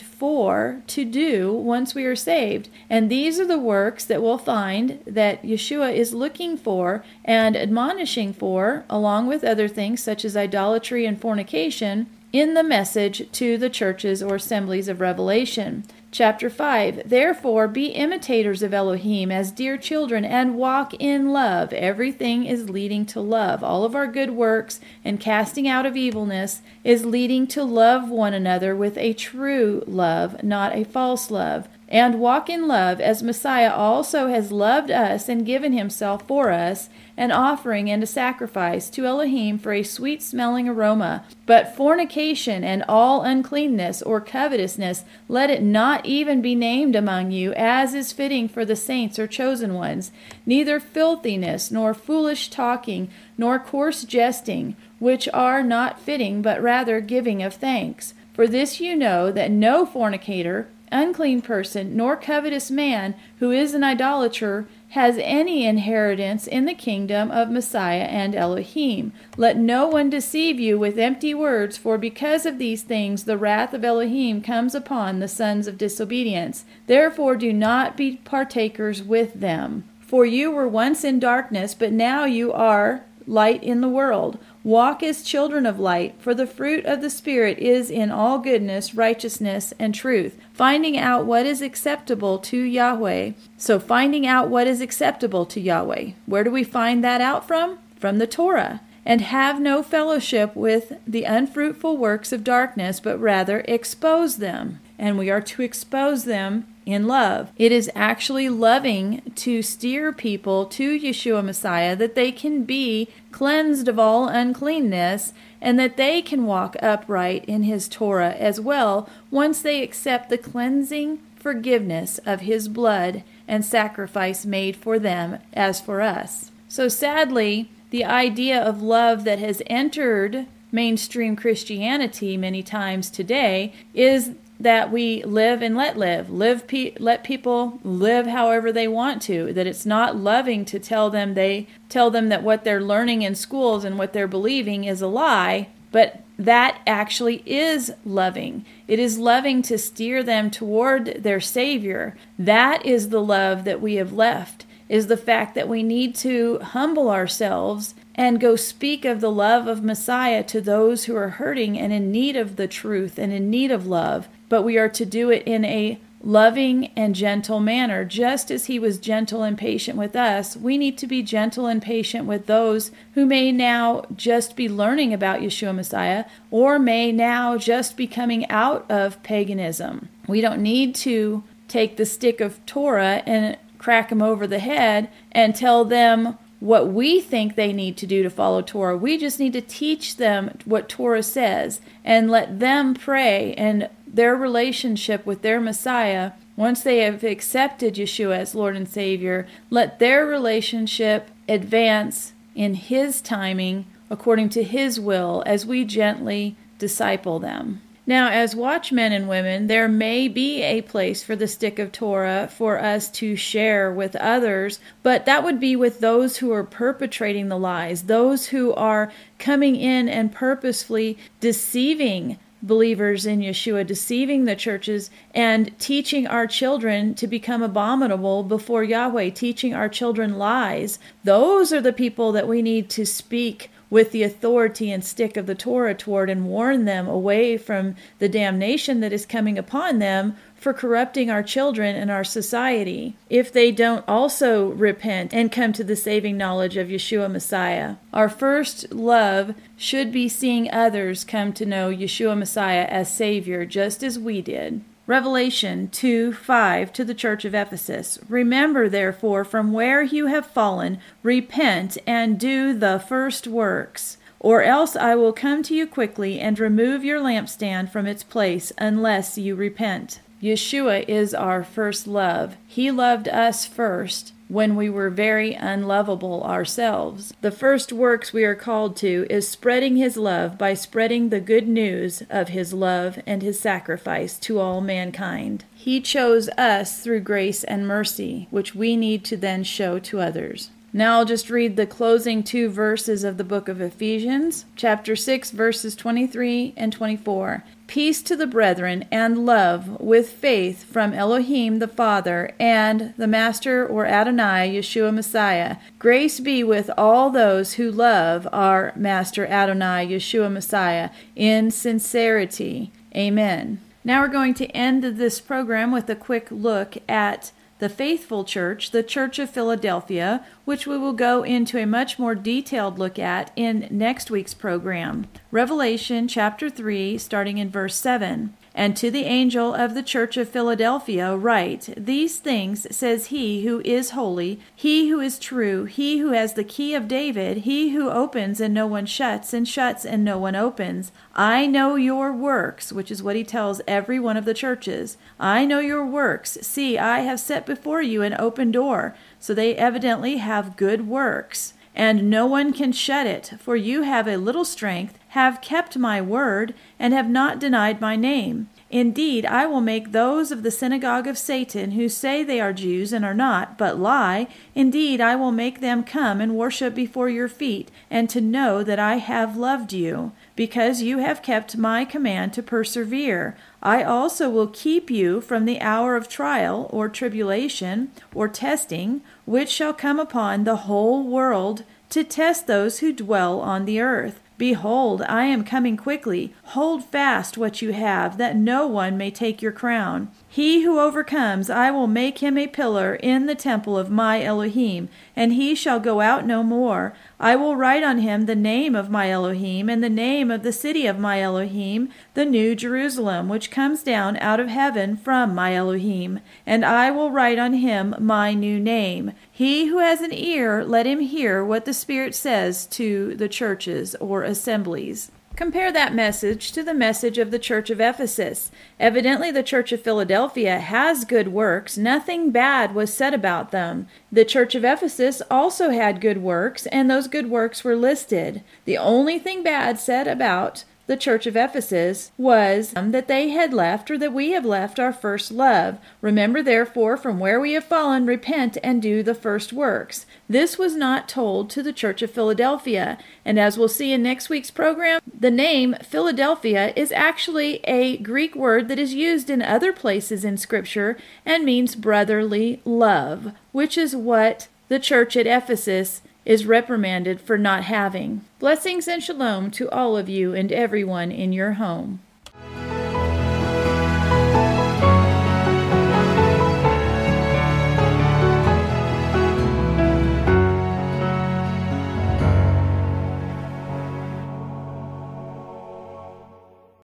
for 0.00 0.82
to 0.86 1.04
do 1.04 1.52
once 1.52 1.94
we 1.94 2.06
are 2.06 2.16
saved. 2.16 2.70
And 2.88 3.10
these 3.10 3.38
are 3.38 3.46
the 3.46 3.58
works 3.58 4.06
that 4.06 4.22
we'll 4.22 4.38
find 4.54 5.00
that 5.04 5.42
Yeshua 5.42 5.92
is 5.92 6.14
looking 6.14 6.56
for 6.56 7.04
and 7.24 7.56
admonishing 7.56 8.32
for, 8.32 8.84
along 8.88 9.26
with 9.26 9.42
other 9.42 9.66
things 9.66 10.00
such 10.00 10.24
as 10.24 10.36
idolatry 10.36 11.04
and 11.04 11.20
fornication 11.20 12.06
in 12.32 12.54
the 12.54 12.62
message 12.62 13.28
to 13.32 13.58
the 13.58 13.68
churches 13.68 14.22
or 14.22 14.36
assemblies 14.36 14.86
of 14.86 15.00
Revelation. 15.00 15.82
Chapter 16.12 16.48
5 16.48 17.02
Therefore 17.04 17.66
be 17.66 17.86
imitators 17.86 18.62
of 18.62 18.72
Elohim 18.72 19.32
as 19.32 19.50
dear 19.50 19.76
children 19.76 20.24
and 20.24 20.54
walk 20.54 20.94
in 21.00 21.32
love. 21.32 21.72
Everything 21.72 22.46
is 22.46 22.70
leading 22.70 23.04
to 23.06 23.20
love. 23.20 23.64
All 23.64 23.84
of 23.84 23.96
our 23.96 24.06
good 24.06 24.30
works 24.30 24.78
and 25.04 25.18
casting 25.18 25.66
out 25.66 25.84
of 25.84 25.96
evilness 25.96 26.62
is 26.84 27.04
leading 27.04 27.48
to 27.48 27.64
love 27.64 28.08
one 28.08 28.34
another 28.34 28.76
with 28.76 28.96
a 28.98 29.14
true 29.14 29.82
love, 29.88 30.44
not 30.44 30.76
a 30.76 30.84
false 30.84 31.28
love 31.28 31.66
and 31.94 32.18
walk 32.18 32.50
in 32.50 32.66
love 32.66 33.00
as 33.00 33.22
Messiah 33.22 33.70
also 33.70 34.26
has 34.26 34.50
loved 34.50 34.90
us 34.90 35.28
and 35.28 35.46
given 35.46 35.72
himself 35.72 36.26
for 36.26 36.50
us, 36.50 36.88
an 37.16 37.30
offering 37.30 37.88
and 37.88 38.02
a 38.02 38.06
sacrifice 38.06 38.90
to 38.90 39.06
Elohim 39.06 39.60
for 39.60 39.72
a 39.72 39.84
sweet 39.84 40.20
smelling 40.20 40.68
aroma. 40.68 41.24
But 41.46 41.76
fornication 41.76 42.64
and 42.64 42.82
all 42.88 43.22
uncleanness 43.22 44.02
or 44.02 44.20
covetousness, 44.20 45.04
let 45.28 45.50
it 45.50 45.62
not 45.62 46.04
even 46.04 46.42
be 46.42 46.56
named 46.56 46.96
among 46.96 47.30
you, 47.30 47.52
as 47.52 47.94
is 47.94 48.10
fitting 48.10 48.48
for 48.48 48.64
the 48.64 48.74
saints 48.74 49.16
or 49.16 49.28
chosen 49.28 49.72
ones, 49.72 50.10
neither 50.44 50.80
filthiness, 50.80 51.70
nor 51.70 51.94
foolish 51.94 52.50
talking, 52.50 53.08
nor 53.38 53.60
coarse 53.60 54.02
jesting, 54.02 54.74
which 54.98 55.28
are 55.32 55.62
not 55.62 56.00
fitting, 56.00 56.42
but 56.42 56.60
rather 56.60 57.00
giving 57.00 57.40
of 57.40 57.54
thanks. 57.54 58.14
For 58.32 58.48
this 58.48 58.80
you 58.80 58.96
know 58.96 59.30
that 59.30 59.52
no 59.52 59.86
fornicator, 59.86 60.66
unclean 60.94 61.42
person, 61.42 61.96
nor 61.96 62.16
covetous 62.16 62.70
man 62.70 63.14
who 63.40 63.50
is 63.50 63.74
an 63.74 63.84
idolater 63.84 64.66
has 64.90 65.18
any 65.20 65.66
inheritance 65.66 66.46
in 66.46 66.66
the 66.66 66.74
kingdom 66.74 67.30
of 67.32 67.50
Messiah 67.50 68.04
and 68.04 68.34
Elohim. 68.34 69.12
Let 69.36 69.58
no 69.58 69.88
one 69.88 70.08
deceive 70.08 70.60
you 70.60 70.78
with 70.78 70.98
empty 70.98 71.34
words, 71.34 71.76
for 71.76 71.98
because 71.98 72.46
of 72.46 72.58
these 72.58 72.82
things 72.82 73.24
the 73.24 73.36
wrath 73.36 73.74
of 73.74 73.84
Elohim 73.84 74.40
comes 74.40 74.74
upon 74.74 75.18
the 75.18 75.28
sons 75.28 75.66
of 75.66 75.76
disobedience. 75.76 76.64
Therefore 76.86 77.34
do 77.34 77.52
not 77.52 77.96
be 77.96 78.18
partakers 78.24 79.02
with 79.02 79.34
them. 79.34 79.82
For 80.00 80.24
you 80.24 80.52
were 80.52 80.68
once 80.68 81.02
in 81.02 81.18
darkness, 81.18 81.74
but 81.74 81.92
now 81.92 82.24
you 82.24 82.52
are 82.52 83.02
light 83.26 83.64
in 83.64 83.80
the 83.80 83.88
world. 83.88 84.38
Walk 84.64 85.02
as 85.02 85.22
children 85.22 85.66
of 85.66 85.78
light, 85.78 86.14
for 86.18 86.32
the 86.32 86.46
fruit 86.46 86.86
of 86.86 87.02
the 87.02 87.10
Spirit 87.10 87.58
is 87.58 87.90
in 87.90 88.10
all 88.10 88.38
goodness, 88.38 88.94
righteousness, 88.94 89.74
and 89.78 89.94
truth, 89.94 90.38
finding 90.54 90.96
out 90.96 91.26
what 91.26 91.44
is 91.44 91.60
acceptable 91.60 92.38
to 92.38 92.56
Yahweh. 92.56 93.32
So, 93.58 93.78
finding 93.78 94.26
out 94.26 94.48
what 94.48 94.66
is 94.66 94.80
acceptable 94.80 95.44
to 95.44 95.60
Yahweh. 95.60 96.12
Where 96.24 96.44
do 96.44 96.50
we 96.50 96.64
find 96.64 97.04
that 97.04 97.20
out 97.20 97.46
from? 97.46 97.78
From 98.00 98.16
the 98.16 98.26
Torah. 98.26 98.80
And 99.04 99.20
have 99.20 99.60
no 99.60 99.82
fellowship 99.82 100.56
with 100.56 100.94
the 101.06 101.24
unfruitful 101.24 101.98
works 101.98 102.32
of 102.32 102.42
darkness, 102.42 103.00
but 103.00 103.18
rather 103.18 103.60
expose 103.68 104.38
them. 104.38 104.80
And 104.98 105.18
we 105.18 105.28
are 105.28 105.42
to 105.42 105.60
expose 105.60 106.24
them 106.24 106.66
in 106.86 107.06
love. 107.06 107.50
It 107.56 107.72
is 107.72 107.90
actually 107.94 108.48
loving 108.48 109.22
to 109.36 109.62
steer 109.62 110.12
people 110.12 110.66
to 110.66 110.98
Yeshua 110.98 111.44
Messiah 111.44 111.96
that 111.96 112.14
they 112.14 112.32
can 112.32 112.64
be 112.64 113.08
cleansed 113.32 113.88
of 113.88 113.98
all 113.98 114.28
uncleanness 114.28 115.32
and 115.60 115.78
that 115.78 115.96
they 115.96 116.20
can 116.20 116.46
walk 116.46 116.76
upright 116.82 117.44
in 117.46 117.62
His 117.62 117.88
Torah 117.88 118.32
as 118.32 118.60
well 118.60 119.08
once 119.30 119.62
they 119.62 119.82
accept 119.82 120.28
the 120.28 120.38
cleansing 120.38 121.20
forgiveness 121.36 122.18
of 122.26 122.40
His 122.40 122.68
blood 122.68 123.22
and 123.48 123.64
sacrifice 123.64 124.46
made 124.46 124.76
for 124.76 124.98
them 124.98 125.38
as 125.52 125.80
for 125.80 126.00
us. 126.00 126.50
So 126.68 126.88
sadly, 126.88 127.70
the 127.90 128.04
idea 128.04 128.60
of 128.60 128.82
love 128.82 129.24
that 129.24 129.38
has 129.38 129.62
entered 129.66 130.46
mainstream 130.72 131.36
Christianity 131.36 132.36
many 132.36 132.62
times 132.62 133.08
today 133.08 133.72
is 133.94 134.32
that 134.58 134.90
we 134.90 135.22
live 135.24 135.62
and 135.62 135.76
let 135.76 135.96
live. 135.96 136.30
Live 136.30 136.66
pe- 136.66 136.94
let 136.98 137.24
people 137.24 137.80
live 137.82 138.26
however 138.26 138.72
they 138.72 138.88
want 138.88 139.20
to 139.22 139.52
that 139.52 139.66
it's 139.66 139.86
not 139.86 140.16
loving 140.16 140.64
to 140.66 140.78
tell 140.78 141.10
them 141.10 141.34
they 141.34 141.66
tell 141.88 142.10
them 142.10 142.28
that 142.28 142.42
what 142.42 142.64
they're 142.64 142.80
learning 142.80 143.22
in 143.22 143.34
schools 143.34 143.84
and 143.84 143.98
what 143.98 144.12
they're 144.12 144.28
believing 144.28 144.84
is 144.84 145.02
a 145.02 145.06
lie 145.06 145.68
but 145.94 146.24
that 146.36 146.80
actually 146.88 147.40
is 147.46 147.92
loving. 148.04 148.64
It 148.88 148.98
is 148.98 149.16
loving 149.16 149.62
to 149.62 149.78
steer 149.78 150.24
them 150.24 150.50
toward 150.50 151.22
their 151.22 151.40
savior. 151.40 152.16
That 152.36 152.84
is 152.84 153.10
the 153.10 153.22
love 153.22 153.62
that 153.62 153.80
we 153.80 153.94
have 153.94 154.12
left 154.12 154.66
is 154.88 155.06
the 155.06 155.16
fact 155.16 155.54
that 155.54 155.68
we 155.68 155.84
need 155.84 156.16
to 156.16 156.58
humble 156.58 157.10
ourselves 157.10 157.94
and 158.14 158.40
go 158.40 158.56
speak 158.56 159.04
of 159.04 159.20
the 159.20 159.30
love 159.30 159.66
of 159.66 159.82
Messiah 159.82 160.42
to 160.44 160.60
those 160.60 161.04
who 161.04 161.16
are 161.16 161.30
hurting 161.30 161.78
and 161.78 161.92
in 161.92 162.12
need 162.12 162.36
of 162.36 162.56
the 162.56 162.68
truth 162.68 163.18
and 163.18 163.32
in 163.32 163.50
need 163.50 163.70
of 163.70 163.86
love. 163.86 164.28
But 164.48 164.62
we 164.62 164.78
are 164.78 164.88
to 164.90 165.04
do 165.04 165.30
it 165.30 165.42
in 165.44 165.64
a 165.64 165.98
loving 166.24 166.86
and 166.96 167.14
gentle 167.14 167.60
manner. 167.60 168.04
Just 168.04 168.50
as 168.50 168.66
he 168.66 168.78
was 168.78 168.98
gentle 168.98 169.42
and 169.42 169.58
patient 169.58 169.98
with 169.98 170.16
us, 170.16 170.56
we 170.56 170.78
need 170.78 170.96
to 170.98 171.06
be 171.06 171.22
gentle 171.22 171.66
and 171.66 171.82
patient 171.82 172.26
with 172.26 172.46
those 172.46 172.90
who 173.14 173.26
may 173.26 173.52
now 173.52 174.04
just 174.16 174.56
be 174.56 174.68
learning 174.68 175.12
about 175.12 175.40
Yeshua 175.40 175.74
Messiah 175.74 176.24
or 176.50 176.78
may 176.78 177.12
now 177.12 177.58
just 177.58 177.96
be 177.96 178.06
coming 178.06 178.48
out 178.48 178.90
of 178.90 179.22
paganism. 179.22 180.08
We 180.26 180.40
don't 180.40 180.62
need 180.62 180.94
to 180.96 181.44
take 181.68 181.96
the 181.96 182.06
stick 182.06 182.40
of 182.40 182.64
Torah 182.64 183.22
and 183.26 183.58
crack 183.78 184.08
them 184.08 184.22
over 184.22 184.46
the 184.46 184.60
head 184.60 185.10
and 185.32 185.54
tell 185.54 185.84
them 185.84 186.38
what 186.60 186.88
we 186.88 187.20
think 187.20 187.54
they 187.54 187.72
need 187.72 187.96
to 187.98 188.06
do 188.06 188.22
to 188.22 188.30
follow 188.30 188.62
Torah. 188.62 188.96
We 188.96 189.18
just 189.18 189.38
need 189.38 189.52
to 189.52 189.60
teach 189.60 190.16
them 190.16 190.58
what 190.64 190.88
Torah 190.88 191.22
says 191.22 191.80
and 192.04 192.30
let 192.30 192.60
them 192.60 192.94
pray 192.94 193.54
and 193.54 193.88
their 194.14 194.36
relationship 194.36 195.26
with 195.26 195.42
their 195.42 195.60
Messiah, 195.60 196.32
once 196.56 196.82
they 196.82 196.98
have 196.98 197.24
accepted 197.24 197.94
Yeshua 197.94 198.38
as 198.38 198.54
Lord 198.54 198.76
and 198.76 198.88
Savior, 198.88 199.48
let 199.70 199.98
their 199.98 200.24
relationship 200.24 201.30
advance 201.48 202.32
in 202.54 202.74
His 202.74 203.20
timing 203.20 203.86
according 204.08 204.50
to 204.50 204.62
His 204.62 205.00
will 205.00 205.42
as 205.46 205.66
we 205.66 205.84
gently 205.84 206.56
disciple 206.78 207.40
them. 207.40 207.82
Now, 208.06 208.28
as 208.28 208.54
watchmen 208.54 209.12
and 209.12 209.28
women, 209.28 209.66
there 209.66 209.88
may 209.88 210.28
be 210.28 210.62
a 210.62 210.82
place 210.82 211.22
for 211.22 211.34
the 211.34 211.48
stick 211.48 211.78
of 211.78 211.90
Torah 211.90 212.50
for 212.54 212.78
us 212.78 213.08
to 213.12 213.34
share 213.34 213.90
with 213.90 214.14
others, 214.16 214.78
but 215.02 215.24
that 215.24 215.42
would 215.42 215.58
be 215.58 215.74
with 215.74 216.00
those 216.00 216.36
who 216.36 216.52
are 216.52 216.64
perpetrating 216.64 217.48
the 217.48 217.58
lies, 217.58 218.02
those 218.02 218.48
who 218.48 218.74
are 218.74 219.10
coming 219.38 219.76
in 219.76 220.08
and 220.10 220.32
purposefully 220.32 221.16
deceiving 221.40 222.38
believers 222.62 223.26
in 223.26 223.40
Yeshua, 223.40 223.86
deceiving 223.86 224.44
the 224.44 224.56
churches, 224.56 225.10
and 225.34 225.78
teaching 225.78 226.26
our 226.26 226.46
children 226.46 227.14
to 227.14 227.26
become 227.26 227.62
abominable 227.62 228.42
before 228.42 228.82
Yahweh, 228.84 229.30
teaching 229.30 229.74
our 229.74 229.88
children 229.88 230.38
lies. 230.38 230.98
Those 231.24 231.72
are 231.72 231.82
the 231.82 231.92
people 231.92 232.32
that 232.32 232.48
we 232.48 232.62
need 232.62 232.88
to 232.90 233.06
speak 233.06 233.70
with 233.90 234.10
the 234.10 234.22
authority 234.22 234.90
and 234.90 235.04
stick 235.04 235.36
of 235.36 235.46
the 235.46 235.54
Torah 235.54 235.94
toward 235.94 236.30
and 236.30 236.46
warn 236.46 236.84
them 236.84 237.06
away 237.06 237.56
from 237.56 237.94
the 238.18 238.28
damnation 238.28 239.00
that 239.00 239.12
is 239.12 239.26
coming 239.26 239.58
upon 239.58 239.98
them 239.98 240.36
for 240.56 240.72
corrupting 240.72 241.30
our 241.30 241.42
children 241.42 241.94
and 241.94 242.10
our 242.10 242.24
society 242.24 243.16
if 243.28 243.52
they 243.52 243.70
don't 243.70 244.04
also 244.08 244.70
repent 244.70 245.34
and 245.34 245.52
come 245.52 245.72
to 245.74 245.84
the 245.84 245.94
saving 245.94 246.38
knowledge 246.38 246.76
of 246.78 246.88
Yeshua 246.88 247.30
Messiah. 247.30 247.96
Our 248.12 248.30
first 248.30 248.90
love 248.90 249.54
should 249.76 250.10
be 250.10 250.28
seeing 250.28 250.70
others 250.70 251.22
come 251.22 251.52
to 251.52 251.66
know 251.66 251.90
Yeshua 251.90 252.38
Messiah 252.38 252.86
as 252.88 253.14
Savior 253.14 253.66
just 253.66 254.02
as 254.02 254.18
we 254.18 254.40
did. 254.40 254.82
Revelation 255.06 255.88
2 255.88 256.32
5 256.32 256.92
to 256.94 257.04
the 257.04 257.14
church 257.14 257.44
of 257.44 257.54
Ephesus. 257.54 258.18
Remember, 258.26 258.88
therefore, 258.88 259.44
from 259.44 259.72
where 259.72 260.02
you 260.02 260.26
have 260.26 260.46
fallen, 260.46 260.98
repent 261.22 261.98
and 262.06 262.40
do 262.40 262.72
the 262.72 262.98
first 262.98 263.46
works. 263.46 264.16
Or 264.40 264.62
else 264.62 264.96
I 264.96 265.14
will 265.14 265.34
come 265.34 265.62
to 265.64 265.74
you 265.74 265.86
quickly 265.86 266.40
and 266.40 266.58
remove 266.58 267.04
your 267.04 267.20
lampstand 267.20 267.90
from 267.90 268.06
its 268.06 268.22
place, 268.22 268.72
unless 268.78 269.36
you 269.36 269.54
repent. 269.54 270.20
Yeshua 270.42 271.06
is 271.06 271.34
our 271.34 271.62
first 271.62 272.06
love. 272.06 272.56
He 272.66 272.90
loved 272.90 273.28
us 273.28 273.66
first 273.66 274.32
when 274.48 274.76
we 274.76 274.90
were 274.90 275.10
very 275.10 275.54
unlovable 275.54 276.42
ourselves. 276.44 277.34
The 277.40 277.50
first 277.50 277.92
works 277.92 278.32
we 278.32 278.44
are 278.44 278.54
called 278.54 278.96
to 278.98 279.26
is 279.30 279.48
spreading 279.48 279.96
His 279.96 280.16
love 280.16 280.58
by 280.58 280.74
spreading 280.74 281.28
the 281.28 281.40
good 281.40 281.66
news 281.66 282.22
of 282.30 282.48
His 282.48 282.72
love 282.72 283.18
and 283.26 283.42
His 283.42 283.58
sacrifice 283.58 284.38
to 284.40 284.58
all 284.58 284.80
mankind. 284.80 285.64
He 285.74 286.00
chose 286.00 286.48
us 286.50 287.02
through 287.02 287.20
grace 287.20 287.64
and 287.64 287.86
mercy, 287.86 288.46
which 288.50 288.74
we 288.74 288.96
need 288.96 289.24
to 289.26 289.36
then 289.36 289.64
show 289.64 289.98
to 289.98 290.20
others. 290.20 290.70
Now 290.96 291.18
I'll 291.18 291.24
just 291.24 291.50
read 291.50 291.74
the 291.74 291.88
closing 291.88 292.44
two 292.44 292.68
verses 292.68 293.24
of 293.24 293.36
the 293.36 293.42
book 293.42 293.68
of 293.68 293.80
Ephesians, 293.80 294.64
chapter 294.76 295.16
6, 295.16 295.50
verses 295.50 295.96
23 295.96 296.72
and 296.76 296.92
24. 296.92 297.64
Peace 297.86 298.22
to 298.22 298.34
the 298.34 298.46
brethren 298.46 299.04
and 299.10 299.44
love 299.44 300.00
with 300.00 300.30
faith 300.30 300.84
from 300.84 301.12
Elohim 301.12 301.78
the 301.78 301.88
Father 301.88 302.50
and 302.58 303.12
the 303.16 303.26
Master 303.26 303.86
or 303.86 304.06
Adonai 304.06 304.70
Yeshua 304.74 305.12
Messiah. 305.12 305.76
Grace 305.98 306.40
be 306.40 306.64
with 306.64 306.90
all 306.96 307.30
those 307.30 307.74
who 307.74 307.90
love 307.90 308.48
our 308.52 308.92
Master 308.96 309.46
Adonai 309.46 310.06
Yeshua 310.06 310.50
Messiah 310.50 311.10
in 311.36 311.70
sincerity. 311.70 312.90
Amen. 313.14 313.80
Now 314.02 314.22
we're 314.22 314.28
going 314.28 314.54
to 314.54 314.66
end 314.68 315.04
this 315.04 315.40
program 315.40 315.92
with 315.92 316.08
a 316.10 316.16
quick 316.16 316.48
look 316.50 316.96
at 317.08 317.52
the 317.78 317.88
faithful 317.88 318.44
church, 318.44 318.90
the 318.90 319.02
Church 319.02 319.38
of 319.38 319.50
Philadelphia, 319.50 320.44
which 320.64 320.86
we 320.86 320.96
will 320.96 321.12
go 321.12 321.42
into 321.42 321.78
a 321.78 321.86
much 321.86 322.18
more 322.18 322.34
detailed 322.34 322.98
look 322.98 323.18
at 323.18 323.50
in 323.56 323.88
next 323.90 324.30
week's 324.30 324.54
program. 324.54 325.26
Revelation 325.50 326.28
chapter 326.28 326.70
3, 326.70 327.18
starting 327.18 327.58
in 327.58 327.70
verse 327.70 327.96
7. 327.96 328.54
And 328.76 328.96
to 328.96 329.08
the 329.08 329.24
angel 329.24 329.72
of 329.72 329.94
the 329.94 330.02
church 330.02 330.36
of 330.36 330.48
Philadelphia 330.48 331.36
write, 331.36 331.94
These 331.96 332.38
things 332.38 332.88
says 332.94 333.26
he 333.26 333.64
who 333.64 333.80
is 333.84 334.10
holy, 334.10 334.58
he 334.74 335.08
who 335.10 335.20
is 335.20 335.38
true, 335.38 335.84
he 335.84 336.18
who 336.18 336.32
has 336.32 336.54
the 336.54 336.64
key 336.64 336.92
of 336.92 337.06
David, 337.06 337.58
he 337.58 337.90
who 337.90 338.10
opens 338.10 338.60
and 338.60 338.74
no 338.74 338.88
one 338.88 339.06
shuts, 339.06 339.52
and 339.52 339.68
shuts 339.68 340.04
and 340.04 340.24
no 340.24 340.38
one 340.38 340.56
opens. 340.56 341.12
I 341.36 341.66
know 341.66 341.94
your 341.94 342.32
works, 342.32 342.92
which 342.92 343.12
is 343.12 343.22
what 343.22 343.36
he 343.36 343.44
tells 343.44 343.80
every 343.86 344.18
one 344.18 344.36
of 344.36 344.44
the 344.44 344.54
churches. 344.54 345.18
I 345.38 345.64
know 345.64 345.78
your 345.78 346.04
works. 346.04 346.58
See, 346.62 346.98
I 346.98 347.20
have 347.20 347.38
set 347.38 347.66
before 347.66 348.02
you 348.02 348.22
an 348.22 348.34
open 348.40 348.72
door. 348.72 349.14
So 349.38 349.54
they 349.54 349.76
evidently 349.76 350.38
have 350.38 350.76
good 350.76 351.06
works 351.06 351.74
and 351.94 352.28
no 352.28 352.44
one 352.46 352.72
can 352.72 352.92
shut 352.92 353.26
it. 353.26 353.52
For 353.58 353.76
you 353.76 354.02
have 354.02 354.26
a 354.26 354.36
little 354.36 354.64
strength, 354.64 355.18
have 355.34 355.60
kept 355.60 355.98
my 355.98 356.20
word, 356.20 356.72
and 356.96 357.12
have 357.12 357.28
not 357.28 357.58
denied 357.58 358.00
my 358.00 358.14
name. 358.14 358.68
Indeed, 358.88 359.44
I 359.44 359.66
will 359.66 359.80
make 359.80 360.12
those 360.12 360.52
of 360.52 360.62
the 360.62 360.70
synagogue 360.70 361.26
of 361.26 361.36
Satan 361.36 361.90
who 361.90 362.08
say 362.08 362.44
they 362.44 362.60
are 362.60 362.72
Jews 362.72 363.12
and 363.12 363.24
are 363.24 363.34
not, 363.34 363.76
but 363.76 363.98
lie, 363.98 364.46
indeed, 364.76 365.20
I 365.20 365.34
will 365.34 365.50
make 365.50 365.80
them 365.80 366.04
come 366.04 366.40
and 366.40 366.54
worship 366.54 366.94
before 366.94 367.28
your 367.28 367.48
feet, 367.48 367.90
and 368.08 368.30
to 368.30 368.40
know 368.40 368.84
that 368.84 369.00
I 369.00 369.16
have 369.16 369.56
loved 369.56 369.92
you. 369.92 370.30
Because 370.54 371.02
you 371.02 371.18
have 371.18 371.42
kept 371.42 371.76
my 371.76 372.04
command 372.04 372.52
to 372.52 372.62
persevere, 372.62 373.56
I 373.82 374.04
also 374.04 374.48
will 374.48 374.68
keep 374.68 375.10
you 375.10 375.40
from 375.40 375.64
the 375.64 375.80
hour 375.80 376.14
of 376.14 376.28
trial, 376.28 376.88
or 376.92 377.08
tribulation, 377.08 378.12
or 378.32 378.46
testing, 378.46 379.20
which 379.46 379.70
shall 379.70 379.92
come 379.92 380.20
upon 380.20 380.62
the 380.62 380.86
whole 380.86 381.24
world 381.26 381.82
to 382.14 382.22
test 382.22 382.68
those 382.68 383.00
who 383.00 383.12
dwell 383.12 383.58
on 383.58 383.86
the 383.86 384.00
earth. 384.00 384.40
Behold, 384.56 385.20
I 385.22 385.46
am 385.46 385.64
coming 385.64 385.96
quickly. 385.96 386.54
Hold 386.66 387.04
fast 387.04 387.58
what 387.58 387.82
you 387.82 387.92
have, 387.92 388.38
that 388.38 388.54
no 388.54 388.86
one 388.86 389.18
may 389.18 389.32
take 389.32 389.60
your 389.60 389.72
crown. 389.72 390.30
He 390.54 390.82
who 390.82 391.00
overcomes, 391.00 391.68
I 391.68 391.90
will 391.90 392.06
make 392.06 392.38
him 392.38 392.56
a 392.56 392.68
pillar 392.68 393.16
in 393.16 393.46
the 393.46 393.56
temple 393.56 393.98
of 393.98 394.08
my 394.08 394.40
Elohim, 394.40 395.08
and 395.34 395.52
he 395.52 395.74
shall 395.74 395.98
go 395.98 396.20
out 396.20 396.46
no 396.46 396.62
more. 396.62 397.12
I 397.40 397.56
will 397.56 397.74
write 397.74 398.04
on 398.04 398.18
him 398.18 398.46
the 398.46 398.54
name 398.54 398.94
of 398.94 399.10
my 399.10 399.32
Elohim, 399.32 399.88
and 399.88 400.00
the 400.00 400.08
name 400.08 400.52
of 400.52 400.62
the 400.62 400.70
city 400.70 401.08
of 401.08 401.18
my 401.18 401.42
Elohim, 401.42 402.08
the 402.34 402.44
new 402.44 402.76
Jerusalem, 402.76 403.48
which 403.48 403.72
comes 403.72 404.04
down 404.04 404.36
out 404.36 404.60
of 404.60 404.68
heaven 404.68 405.16
from 405.16 405.56
my 405.56 405.74
Elohim. 405.74 406.38
And 406.64 406.84
I 406.84 407.10
will 407.10 407.32
write 407.32 407.58
on 407.58 407.72
him 407.72 408.14
my 408.20 408.54
new 408.54 408.78
name. 408.78 409.32
He 409.50 409.86
who 409.86 409.98
has 409.98 410.20
an 410.20 410.32
ear, 410.32 410.84
let 410.84 411.04
him 411.04 411.18
hear 411.18 411.64
what 411.64 411.84
the 411.84 411.92
Spirit 411.92 412.32
says 412.32 412.86
to 412.92 413.34
the 413.34 413.48
churches 413.48 414.14
or 414.20 414.44
assemblies. 414.44 415.32
Compare 415.56 415.92
that 415.92 416.12
message 416.12 416.72
to 416.72 416.82
the 416.82 416.92
message 416.92 417.38
of 417.38 417.52
the 417.52 417.60
Church 417.60 417.88
of 417.88 418.00
Ephesus. 418.00 418.72
Evidently, 418.98 419.52
the 419.52 419.62
Church 419.62 419.92
of 419.92 420.02
Philadelphia 420.02 420.80
has 420.80 421.24
good 421.24 421.48
works. 421.48 421.96
Nothing 421.96 422.50
bad 422.50 422.92
was 422.92 423.14
said 423.14 423.32
about 423.32 423.70
them. 423.70 424.08
The 424.32 424.44
Church 424.44 424.74
of 424.74 424.84
Ephesus 424.84 425.42
also 425.48 425.90
had 425.90 426.20
good 426.20 426.38
works, 426.42 426.86
and 426.86 427.08
those 427.08 427.28
good 427.28 427.50
works 427.50 427.84
were 427.84 427.94
listed. 427.94 428.64
The 428.84 428.98
only 428.98 429.38
thing 429.38 429.62
bad 429.62 430.00
said 430.00 430.26
about 430.26 430.82
the 431.06 431.16
church 431.16 431.46
of 431.46 431.56
Ephesus 431.56 432.30
was 432.38 432.92
um, 432.96 433.12
that 433.12 433.28
they 433.28 433.50
had 433.50 433.74
left 433.74 434.10
or 434.10 434.18
that 434.18 434.32
we 434.32 434.52
have 434.52 434.64
left 434.64 434.98
our 434.98 435.12
first 435.12 435.50
love. 435.50 435.98
Remember, 436.20 436.62
therefore, 436.62 437.16
from 437.16 437.38
where 437.38 437.60
we 437.60 437.72
have 437.72 437.84
fallen, 437.84 438.24
repent 438.26 438.78
and 438.82 439.02
do 439.02 439.22
the 439.22 439.34
first 439.34 439.72
works. 439.72 440.24
This 440.48 440.78
was 440.78 440.96
not 440.96 441.28
told 441.28 441.68
to 441.70 441.82
the 441.82 441.92
church 441.92 442.22
of 442.22 442.30
Philadelphia. 442.30 443.18
And 443.44 443.58
as 443.58 443.76
we'll 443.76 443.88
see 443.88 444.12
in 444.12 444.22
next 444.22 444.48
week's 444.48 444.70
program, 444.70 445.20
the 445.38 445.50
name 445.50 445.94
Philadelphia 446.02 446.92
is 446.96 447.12
actually 447.12 447.80
a 447.84 448.16
Greek 448.18 448.54
word 448.54 448.88
that 448.88 448.98
is 448.98 449.14
used 449.14 449.50
in 449.50 449.60
other 449.62 449.92
places 449.92 450.44
in 450.44 450.56
Scripture 450.56 451.18
and 451.44 451.64
means 451.64 451.94
brotherly 451.96 452.80
love, 452.84 453.52
which 453.72 453.98
is 453.98 454.16
what 454.16 454.68
the 454.88 454.98
church 454.98 455.36
at 455.36 455.46
Ephesus 455.46 456.22
is 456.44 456.66
reprimanded 456.66 457.40
for 457.40 457.56
not 457.56 457.84
having. 457.84 458.44
Blessings 458.58 459.08
and 459.08 459.22
shalom 459.22 459.70
to 459.72 459.90
all 459.90 460.16
of 460.16 460.28
you 460.28 460.54
and 460.54 460.70
everyone 460.70 461.30
in 461.30 461.52
your 461.52 461.72
home. 461.72 462.20